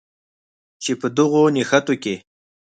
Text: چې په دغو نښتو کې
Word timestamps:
چې 0.83 0.91
په 0.99 1.07
دغو 1.17 1.43
نښتو 1.55 1.95
کې 2.03 2.15